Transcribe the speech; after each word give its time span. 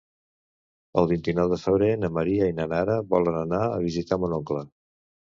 El 1.01 1.09
vint-i-nou 1.09 1.51
de 1.51 1.59
febrer 1.63 1.89
na 2.03 2.09
Maria 2.15 2.47
i 2.51 2.55
na 2.59 2.65
Nara 2.71 2.95
volen 3.11 3.37
anar 3.41 3.59
a 3.67 3.77
visitar 3.83 4.19
mon 4.25 4.33
oncle. 4.39 4.63